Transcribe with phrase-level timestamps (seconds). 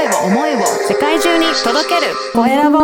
[0.00, 2.78] 声を思いを世界中に届けるコエラボ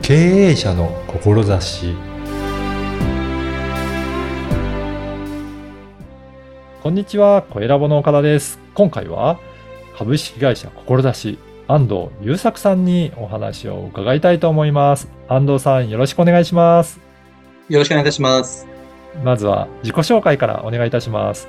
[0.00, 1.94] 経営者の志
[6.82, 8.58] こんにちは、コエラボの岡田です。
[8.72, 9.38] 今回は
[9.98, 11.38] 株式会社志
[11.68, 15.10] 安藤優作さんにお話を伺いたいと思います。
[15.28, 16.98] 安藤さん、よろしくお願いします。
[17.68, 18.69] よろしくお願いいたします。
[19.24, 21.48] まずは自己紹介からお願いいたします。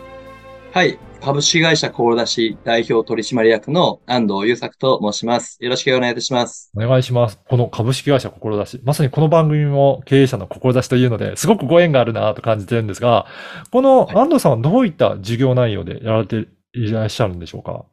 [0.72, 1.00] はい。
[1.22, 5.58] 株式会社コールダシ代表取締役の安藤優作と申します。
[5.60, 6.72] よろしくお願いいたします。
[6.76, 7.40] お願いします。
[7.48, 13.28] この株式会社志、まさにこの番組も経営者の志というので、すごくご縁があるなと感じてるんですが、
[13.70, 17.86] この安藤さんはどういった事業内容でやられていらっしゃるんでしょうか？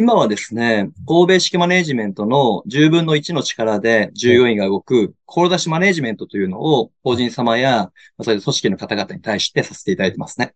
[0.00, 7.70] 今はですね、神戸式マネジメントの10分の1の力で従業員が動く、コールダシマネジメントというのを法人様や、
[8.16, 10.54] まあそういう組織の方々に対してさせていただいてますね。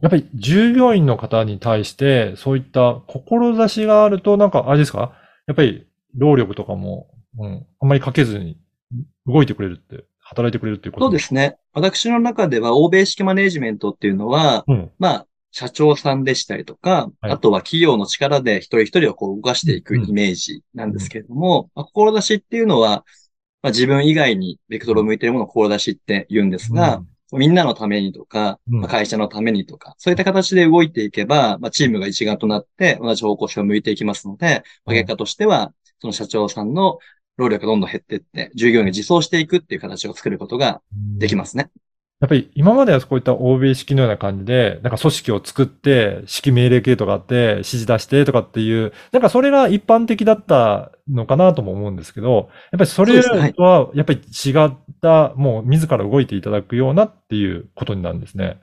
[0.00, 5.12] やっぱり従業員の方に対して、そういった志があると、なんか、あれですか？
[5.46, 5.86] やっぱり
[6.16, 7.08] 労力とかも、
[7.38, 8.56] うん、あんまりかけずに
[9.26, 11.58] 動いてくれるって、働いてくれるっていうことそうですね。
[11.74, 14.90] 私の中では欧米式マネジメントっていうのは、うん。
[14.98, 17.32] まあ、社長さんでしたりとか、はい。
[17.32, 23.04] あとは企業の力で一人一人をこう動かしていくイメージなんですけれども、まあ、志っていうのは、
[23.62, 28.80] まあ、自分以外にベクトルを向いているものを志って言うんですが、みんなのためにとか、うん。
[28.80, 36.98] まあ会社のためにとか、そういった形で動いていけば、まあ、チームが一丸となって同じ方向性を向いていきますので、まあ、結果としては、その社長さんの
[37.36, 40.82] 労力がどんどん減っていって、従業員が自走していくっていう形を作ることが
[41.18, 41.36] できす。
[41.36, 41.70] ますね。
[42.24, 58.58] やっぱり今まではこういった欧米式のような感じで、なんか組織を作って、指揮命令系とかあって、指示出してとかっていう、なんかそれが一般的だったのかなとも思うんですけど、やっぱりそれそうですねは、やっぱり違った、もう自ら動いていただくようなっていうことになるんですね。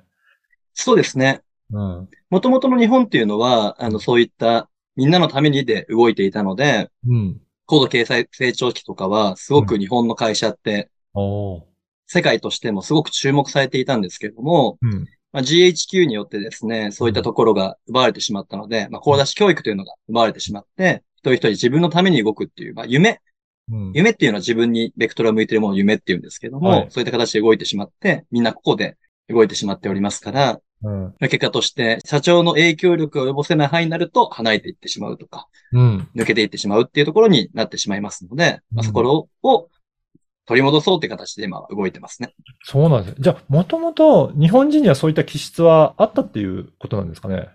[0.73, 1.42] そうですね。
[1.72, 2.09] うん。
[2.32, 7.38] もともとの日本っていうのは、あの、そういったみんなのためにで動いていたので、うん。
[7.67, 11.70] 高度経済成長期とかは、すごく日本の会社って、おー
[12.14, 15.08] 世界としてもすごく注目されていたんですけれども、うん。
[15.32, 23.22] まあ、GHQ によってですね、そういったところが奪われてしまったので、まあ、高出し教育というのが奪われてしまって、一人一人自分のために動くっていう、まあ、夢、
[23.72, 23.92] うん。
[23.94, 28.98] 夢っていうのは自分にベクトルを向いているものを夢っていうんですけれども、はいそういった形で動いてしまって、みんなここで
[29.30, 31.04] 動いてしまっておりますから、うん。
[31.04, 36.10] まあ結果として、社長の影響力を及ぼせない範囲になると離れていってしまうとか、うん。
[36.14, 39.70] 抜けていってしまうっていうところになってしまいますので、まあ、うんそこを
[40.46, 42.34] 取り戻そうって形で今動いてますね。
[42.64, 43.18] そうなんですね。
[43.20, 47.50] じゃあ、もともと日本人にはそういった気質はあったっていうことなんですかね？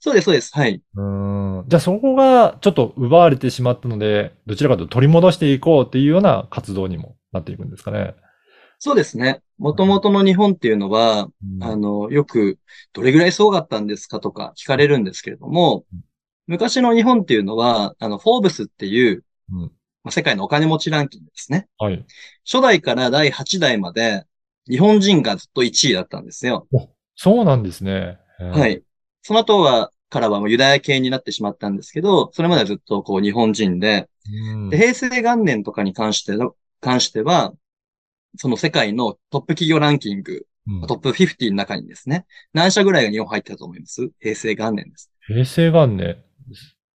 [0.00, 0.50] そうです、そうです。
[0.52, 0.82] はい。
[0.96, 1.68] うーん。
[1.68, 8.14] じゃあそこがちょっと奪われてしまったので、どちらかというと取り戻していこうっていうような活動にもなっていくんですかね？
[8.78, 9.40] そうですね。
[9.56, 11.28] 元々の日本っていうのは、
[11.58, 12.58] うんあの、よく、
[12.92, 16.00] どれぐらいすごかったんですかとか聞かれるんですけれどもうん、
[16.48, 19.72] 昔の日本っていうのは、あの、フォーブスっていう、うん
[20.04, 21.66] まあ、世界のお金持ちランキングですね。
[21.78, 22.04] はい。
[22.44, 24.24] 初代から第8代まで、
[24.68, 26.68] 日本人がずっと1位だったんですよ。
[27.16, 28.18] そうなんですね。
[28.38, 28.68] は。
[28.68, 28.82] い。
[29.22, 34.08] その後は、からはもうユダヤ系になってしまったんですけど、それまではずっとこう日本人で、
[34.52, 37.52] うんで、平成元年とかに関しての、関しては、
[38.36, 44.10] その世界のトップ企業ランキング、うんトップ50の中にですね、何社ぐらいが日本入ってたと思います？
[44.18, 45.10] 平成元年です。
[45.26, 46.16] 平成元年、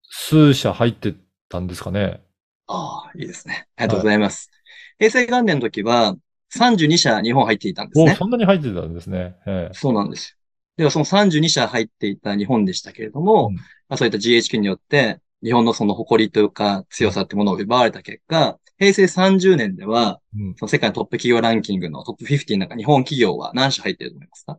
[0.02, 1.14] 数社入って
[1.48, 2.20] たんですかね。
[2.68, 3.68] ああ、いいですね。
[3.76, 4.50] ありがとうございます。
[4.98, 6.16] 平成元年の時は、
[6.50, 8.14] 32社日本入っていたんですお、ね。
[8.14, 9.36] そんなに入ってたんですね。
[9.46, 10.36] ええそうなんですよ。
[10.76, 24.58] では、その32社入っていた日本でしたけれども、うんまあ、そういった GHQ によって、日本のその誇りというか強さってものを奪われた結果、平成30年では、うんその世界のトップ企業ランキングのトップ50の中、日本企業は何社入ってると思いますか？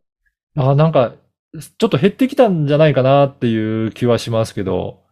[0.56, 1.14] あ、なんか、
[1.54, 5.04] ちょっと減ってきたんじゃないかなっていう気はしますけど、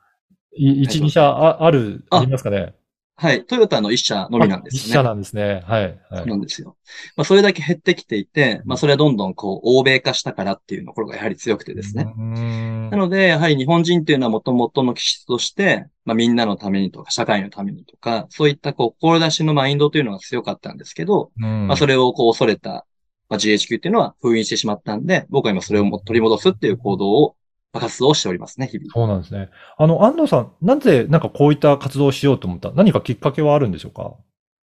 [0.58, 2.74] い1、2社あある、あありますかね？
[3.18, 3.46] はい。
[3.46, 4.94] トヨタの1社のみなんです1よね。
[4.94, 5.64] 社なんですね。
[5.66, 6.00] はい。
[6.10, 6.30] はそうい。
[6.32, 6.76] なんですよ。
[7.16, 12.04] まあ、それだけ減ってきていて、まあ、それはどんどんこう、欧米化したからっていうところがやはり強くてですね。
[12.04, 22.86] なので、やはり日本人っていうのは元々の気質として、まあ、みんなのためにとか、社会のためにとか、そういったこう、志のマインドというのが強かったんですけど、うんまあ、それをこう、恐れた、
[23.30, 27.36] まあ、GHQ っていうのは封印してしまったんで、僕は今それをも取り戻すっていう行動を、まあ
[27.80, 28.90] 活動をしておりますね、日々。
[28.94, 29.50] そうなんですね。
[29.78, 32.72] あの、安藤さん、なぜ、なんかこういった活動をしようと思った？
[32.72, 34.16] 何かきっかけはあるんでしょうか？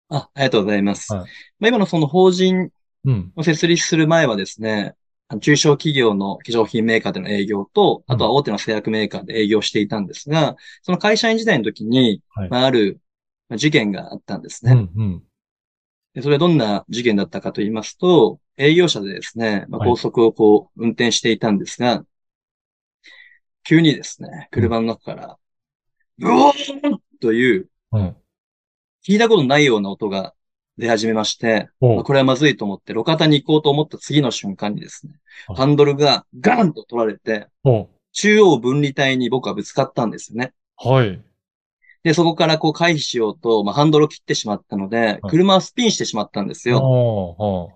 [0.09, 1.13] あ、ありがとうございます。
[1.13, 1.21] はい
[1.59, 2.69] まあ、今のその法人
[3.05, 3.33] うん。
[3.35, 4.95] を設立する前はですね、
[5.27, 13.01] あの中小企業の化粧品メーカーでの営業と、あとは大手の製薬メーカーで営業していたんですが、その会社員時代の時に、はいまあ、ある
[13.49, 14.71] まあ事件があったんですね。
[14.71, 15.23] うん、うん。
[16.13, 22.05] で、それはどんな事件だったかと言いますと、営業車でですね、まあ、はい高速をこう、運転していたんですが、
[23.63, 25.37] 急にですね、車の中から、
[26.17, 28.15] ブオーンという、うん。
[29.05, 30.33] 聞いたことないような音が
[30.77, 35.13] 出始めまして、おまあこれはまずいと思って、路肩に行こうと思った次の瞬間にですね
[35.47, 40.53] はい、ハンドルがガーンと取られて、お中央分離帯に僕はぶつかったんですよね。
[40.77, 41.21] はい。
[42.03, 47.69] で、そこからこう回避しようと、まあ、ハンドルを切ってしまったので、はい車はスピンしてしまったんですよ。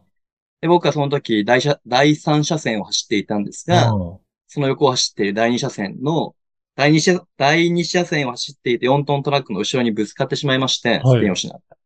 [0.61, 4.17] で、僕はその時、第車第3車線を走っていたんですが、うん
[4.47, 6.35] その横を走っている第2車線の、
[6.75, 11.77] 第2車、第2車線を走っていて4トントラックの後ろにぶつかってしまいまして、はいスピンをしなかった。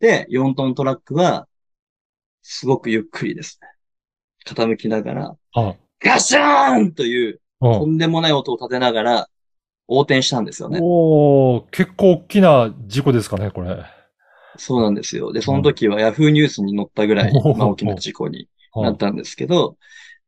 [0.00, 1.46] で、4トントラックは、
[2.42, 3.68] すごくゆっくりですね。
[4.46, 7.72] 傾きながら、あ、ガシャーンという、うん。
[7.72, 9.28] とんでもない音を立てながら、
[9.88, 10.80] 横転したんですよね。
[10.82, 13.84] おー、結構大きな事故ですかね、これ。
[14.58, 15.32] そうなんですよ。
[15.32, 19.76] で、その時はヤフーニュースに載ったぐらい、まあ、大きな事故にうんなったんですけど、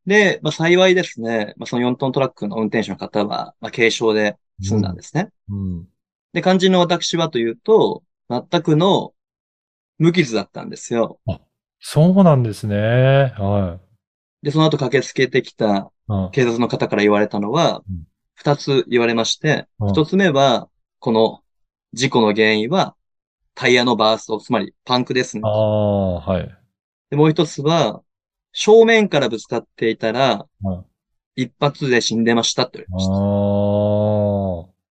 [0.08, 5.28] で、まあ、幸いですね、まあ、その4トントラックの運転手の方は、まあ、軽傷で済んだんですね。
[5.50, 5.86] うん。
[6.32, 9.12] で、肝心の私はというと、全くの
[9.98, 11.20] 無傷だったんですよ。
[11.78, 12.76] そうなんですね。
[13.36, 13.80] は
[14.42, 15.86] で、その後駆けつけてきたい。
[16.08, 16.30] うん。
[16.30, 20.70] 警察の方から言われたのはうん、二つ言われまして、うん一つ目は、
[21.00, 21.40] この
[21.92, 22.96] 事故の原因は、
[23.54, 25.48] タイヤのバースト、つまりパンクですねあ。
[25.48, 26.58] あ、はい。
[27.10, 28.02] で、もう一つは、
[28.52, 30.84] 正面からぶつかっていたらうん、
[31.36, 33.12] 一発で死んでましたって言われああ、ました。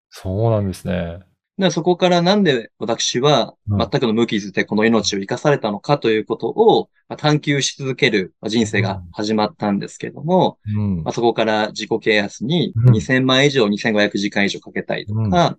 [0.09, 1.19] そうなんですね。
[1.57, 11.13] で、そこからなんで私はうん全くの無傷でこの命を生かされたのかということをまあ探求し続けるまあ人生が始まったんですけども、うんまあ、。
[11.13, 15.51] そこから自己啓発にうん2000万以上、2500時間以上かけたりとか、うんま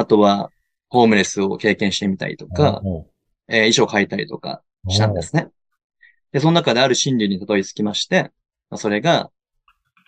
[0.00, 0.50] あ、あとは
[0.88, 3.06] ホームレスを経験してみたりとか、お
[3.48, 5.48] えー衣装を描いたりとかしたんですね。
[6.32, 8.32] で、その中である真理にたどり着きまして、
[8.70, 9.30] まあ、それが、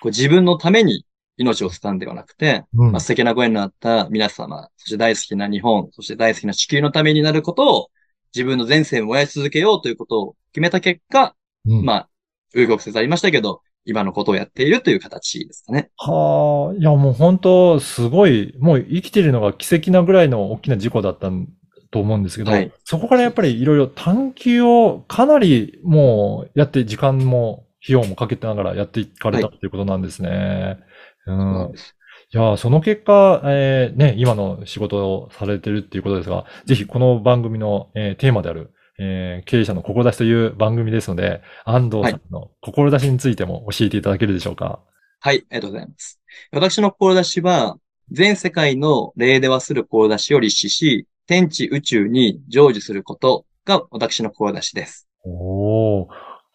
[0.01, 1.07] こう自分のために
[1.37, 2.93] 命を使うんではなくて、うん。
[2.93, 7.89] まあ、素敵なご縁のあった皆様、そして大好きな日本、そして大好きな地球のためになることを、
[8.35, 11.37] 自分の前世を燃やし続けようということを決めた結果、
[11.67, 11.85] うん。
[11.85, 12.09] まあ、
[12.55, 15.91] 右曲折ありましたけど、今のことをやっているという形ですかね。
[15.99, 21.49] はあ、いやもう本当すごい、もう生きてるのが奇跡なぐらいの大きな事故だったん
[21.95, 30.79] と思うんですけど、はいそこからやっぱりいろいろ探求をかなりもうやって時間も費用もかけてながらやっていかれたはということなんですね。
[31.25, 31.39] そうう
[31.71, 31.73] ん。
[31.73, 44.81] いや、その結果、えーね、今の仕事をされてるっていうことですが、ぜひこの番組の、えーテーマである、えー経営者の志という番組ですので、安藤さんの志についても教えていただけるでしょうか。
[45.21, 46.21] はい、ありがとうございます。
[46.51, 47.77] 私の志は、
[48.11, 55.09] 全世界の霊ではする志を立志し、天地宇宙に成就することが私の志です。
[55.25, 56.09] おお、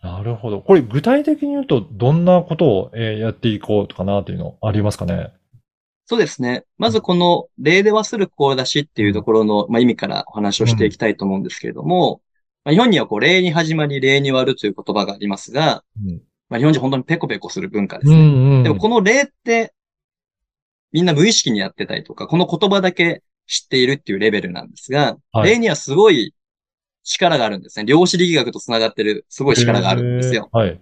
[0.03, 0.61] なるほど。
[0.61, 5.33] これ具体的に言うと、どんなことを、えーやっていこうとかなというのありますかね？
[6.05, 6.63] そうですね。
[6.77, 12.21] まずこの霊ではする志っていうところの、まあ、意味からお話をしていきたいと思うんですけれども、
[12.63, 16.21] まあ、日本にはこう霊に始まり霊に終わるという言葉がありますが、うん。
[16.49, 18.21] まあ、日本人本当にペコペコする文化ですうね。
[18.21, 18.63] んうん。
[18.63, 19.73] でもこの霊って
[20.91, 26.35] みんな無意識にやってたりとか、この言葉だけ知っているっていうレベルなんですが、はい霊にはすごい
[27.03, 27.85] 力があるんですね。
[27.85, 30.49] 量子力学と繋がってるすごい力があるんですよ。
[30.51, 30.79] はい。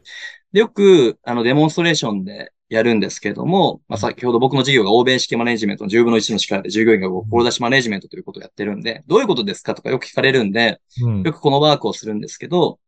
[0.51, 11.23] でよく、あの、デモンストレーションでやるんですけれども、まあ、先ほど僕の授業が欧米式マネジメントの10分の1の力で従業員が志マネジメントということをやってるんで、どういうことですかとかよく聞かれるんで、うん。
[11.23, 12.79] よくこのワークをするんですけど、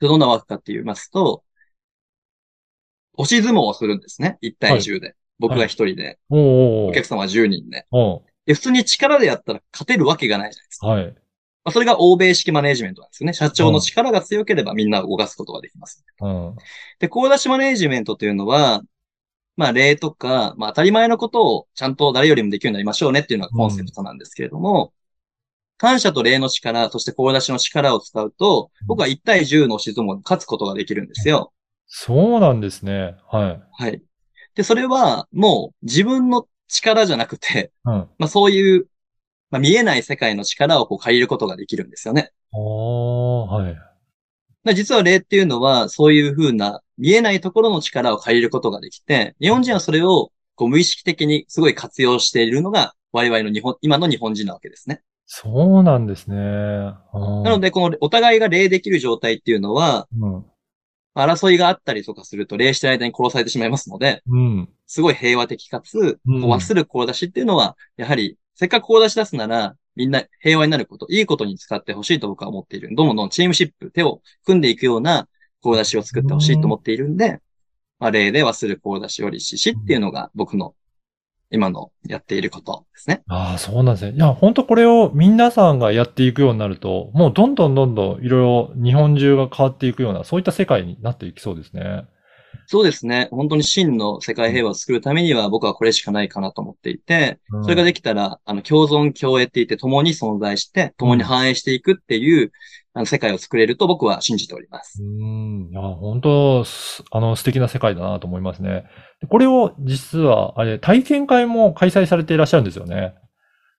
[0.00, 1.44] どんなワークかって言いますと、
[3.16, 4.38] 押し相撲をするんですね。
[4.42, 5.14] 1対10で。
[5.38, 7.86] 僕が1人で、おーおーお客様は10人で。
[8.46, 10.86] で、普通に力でやったら勝てるわけがないじゃないですか。
[10.88, 11.06] はい。
[11.06, 13.32] まあ、それが欧米式マネジメントなんですよね。
[13.32, 16.04] 社長の力が強ければみんなを動かすことができます。
[16.20, 16.56] うん。
[16.98, 18.82] で、高出しマネジメントというのは、
[19.56, 24.92] まあ、例とか、まあ、当たり前のことをちゃんと誰よりもできるようになりましょうねっていうのがコンセプトなんですけれども、
[25.76, 31.52] 感謝と礼の力、そして高出しの力を使うと、僕は1対10の押し相撲に勝つことができるんですよ。
[31.86, 33.16] そうなんですね。
[33.30, 33.62] はい。
[33.72, 34.02] はい。
[34.54, 37.92] で、それはもう自分の力じゃなくて、うん。
[38.18, 38.86] まあそういう、
[39.50, 42.32] まあ見えない世界の力をこう借りることができるんですよね。
[42.52, 43.76] はい。
[44.64, 55.02] で実は霊っていうのはそういう風な見えないところの力を借りることができて、日本人はそれをこう無意識的にすごい活用しているのが我々の日本、今の日本人なわけですね。
[55.26, 56.36] そうなんですね。
[56.36, 60.44] ななの、で、このお互いが霊できる状態っていうのは、うん。
[61.16, 64.68] 争いがあったりとかすると霊してる間に殺されてしまいますので、うん。
[64.86, 72.90] すごい平和的かつ、うんこう忘る声出しっていうのは、やはり、せっかく声出し出すなら、みんな平和になること、いいことに使ってほしいと僕は思っている。
[72.94, 75.28] どんどんチームシップ、手を組んでいくような
[75.60, 77.40] 志を作ってほしいと思っているんで、
[77.98, 80.74] まあ、例で忘る志よりししっていうのが僕の
[81.50, 83.22] 今のやっていることですね。
[83.28, 84.16] ああ、そうなんですね。
[84.16, 92.06] いや、本当これを皆さんがやっていくようになると、もうどんどんどんどんいろいろ日本中が変わっていくような、そういった世界になっていきそうですね。
[92.66, 93.28] そうですね。
[93.30, 102.52] 本当に真の世界平和を作るためには僕はこれしかないかなと思っていて、それができたら、あの、共存共栄って言って共に存在して、共に反映していくっていう、
[102.94, 105.02] あの、世界を作れると僕は信じております。
[105.02, 105.68] うん。
[105.70, 106.64] いや、本当
[107.10, 108.84] あの、素敵な世界だなと思いますね。
[109.28, 113.14] これを実は、あれ、体験会も開催されていらっしゃるんですよね。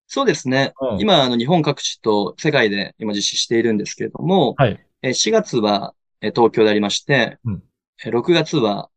[0.07, 0.73] そうですね。
[0.79, 4.79] うん、今、あの、日本各地と世界で今実施しているんですけれども、はい。
[5.01, 7.63] 4月は東京でありまして、うん、
[8.03, 8.89] 6月は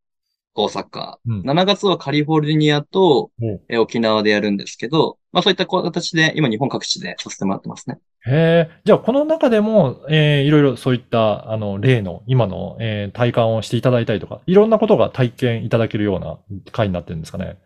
[0.54, 7.98] 大阪、うん、7月はカリフォルニアと、うん、沖縄でやるんですけど、まあそういった形で今日本各地でさせてもらってますね。
[8.26, 8.80] へえ。
[8.84, 16.38] じゃあこの中でも、えー、いろいろそういったあの例の今の、えー、体感をしていただいたりとか、いろんなことが体験いただけるような
[16.72, 17.58] 回になってるんですかね。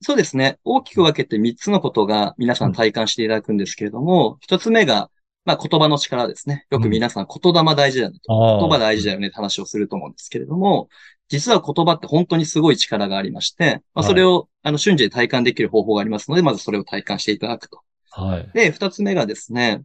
[0.00, 0.58] そうですね。
[0.64, 5.10] 大きく分けて3つのことが皆さん体感していただくんですけれども、1つ目が
[5.44, 6.66] まあ言葉の力ですね。
[6.70, 10.88] よく皆さん言霊大事だよねと、うん、言葉大事だよねって話をすると思うんですけれども、
[11.28, 17.80] 実は言葉って本当にすごい力がありまして、まあ、それを、あの瞬時で体感できる方法がありますので、まずそれを体感していただくと。
[18.10, 18.50] はい。
[18.52, 19.82] で、二つ目がですね、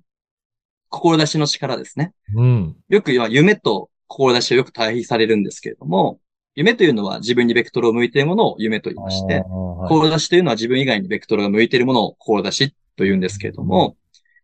[0.90, 2.14] 志の力ですね。
[2.36, 2.76] うん。
[2.90, 6.20] よく夢と志をよく対比されるんですけれども、
[6.56, 13.96] 夢というのは自分にベクトルを向いているものを夢と言いまして、はい、志というのは自分以外にベクトルが向いているものを志と言うんですけれども、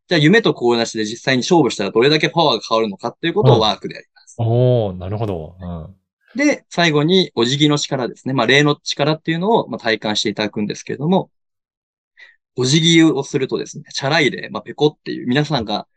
[0.07, 4.35] じゃあ夢と志で実際に勝負したらどれだけパワーが変わるのかっていうことをワークでやります。
[4.37, 5.55] おおなるほど。
[5.59, 5.95] うん、
[6.35, 8.33] で、最後にお辞儀の力ですね。
[8.33, 11.29] まあ、霊の力っていうのをまあ体感していただくんですけれども、
[12.55, 15.87] お辞儀をするとですね、チャラい霊、まあ、ペコっていう皆さんが、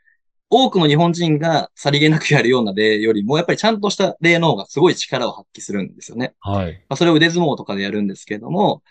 [0.48, 6.34] 多くの日本人がさりげなくやるような霊よりも、やっぱりちゃんとした霊の方がすごい力を発揮するんですよね。
[6.40, 6.72] はい。
[6.88, 8.82] まあ、それを腕相撲とかでやるんですけれども、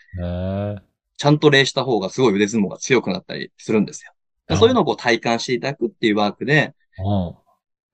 [1.16, 4.12] ちゃんと霊した方がすごい腕相撲が強くなったりするんですよ。
[4.54, 6.74] そういうのをこう体感していただくっていうワークで、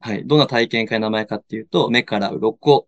[0.01, 0.27] はい。
[0.27, 2.87] どんな体験会の名前かっていうと、目から鱗、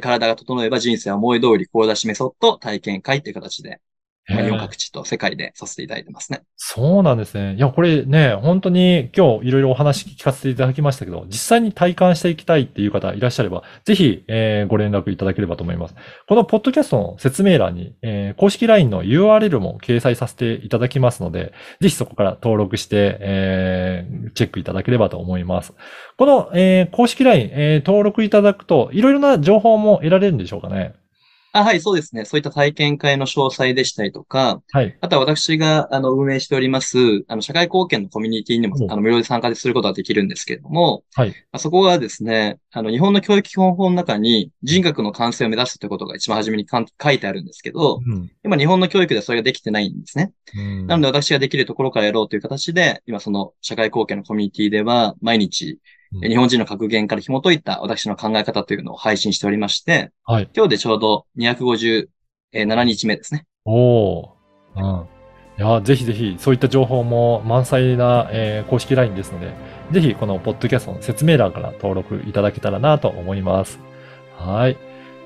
[0.00, 3.80] 体が整えば人生は思い通り志メソッド体験会っていう形で
[4.26, 6.42] 日本各地と世界でさせていただいてますね。
[6.56, 7.56] そうなんですね。
[7.56, 15.94] いや、これね、本当に今日いろいろお話聞かせていただきましたけど、実際に体感していきたいっていう方いらっしゃれば、ぜひ、えー、ご連絡いただければと思います。
[16.26, 25.74] このポッドキャストの説明欄に、えー、公式 LINE の URL も掲載させていただきますので、ぜひそこから登録して、えー、チェックいただければと思います。
[26.16, 30.94] この、えー、公式 LINE、えー、登録いただくと、いろいろな情報も得られるんでしょうかね。
[31.56, 32.24] あはい、そうですね。
[32.24, 34.98] そういった体験会の詳細でしたりとか、はい。
[35.00, 41.28] あとは私が、あの、運営しております、あの、社会貢献のコミュニティにも、あの、無料で参加することができるんですけれども、はい。
[41.28, 50.32] まあ、そこがですね、あの、日本の教育基本法の中に人格の完成を目指すということが一番初めに書いてあるんですけど、うん、今日本の教育でそれができてないんですね。
[50.56, 55.78] うん、なので私ができるところからやろうという形で、今その社会貢献のコミュニティでは、毎日、
[56.22, 62.06] 日本人の格言から紐解いた私の考え方というのを配信しておりまして、はい、今日でちょうど257
[62.84, 63.46] 日目ですね。
[63.64, 64.36] おお、
[64.76, 65.06] うん。
[65.56, 69.52] いや、ぜひぜひ、そういった情報も満載な、えー、公式 LINE ですので、
[69.92, 73.78] ぜひ、このポッドキャストの説明欄から登録いただけたらなと思います。
[74.36, 74.76] はい。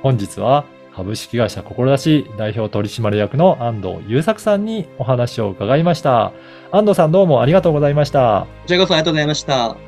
[0.02, 6.32] 本日は、株式会社志代表取締役の安藤優作さんにお話を伺いました。
[6.72, 8.48] 安藤さんどうもありがとうございました。
[8.62, 9.87] こちらこそありがとうございました。